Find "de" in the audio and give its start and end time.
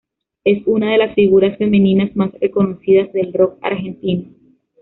0.93-0.97